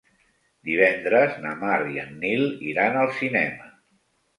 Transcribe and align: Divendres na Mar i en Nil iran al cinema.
Divendres 0.69 1.37
na 1.45 1.53
Mar 1.61 1.77
i 1.93 2.03
en 2.07 2.19
Nil 2.27 2.45
iran 2.75 3.03
al 3.07 3.17
cinema. 3.23 3.75